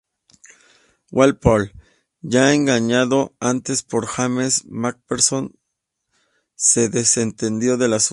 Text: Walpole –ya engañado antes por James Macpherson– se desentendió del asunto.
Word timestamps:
Walpole 1.11 1.73
–ya 2.23 2.55
engañado 2.55 3.35
antes 3.39 3.83
por 3.83 4.07
James 4.07 4.65
Macpherson– 4.65 5.59
se 6.55 6.89
desentendió 6.89 7.77
del 7.77 7.93
asunto. 7.93 8.09